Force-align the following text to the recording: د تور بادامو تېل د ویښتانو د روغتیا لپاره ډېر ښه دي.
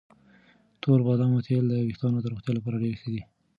د 0.73 0.73
تور 0.81 0.99
بادامو 1.07 1.45
تېل 1.47 1.63
د 1.69 1.73
ویښتانو 1.87 2.17
د 2.21 2.25
روغتیا 2.31 2.51
لپاره 2.55 2.81
ډېر 2.83 2.95
ښه 3.01 3.09
دي. 3.13 3.21